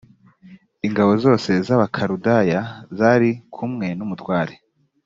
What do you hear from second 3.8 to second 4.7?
n’umutware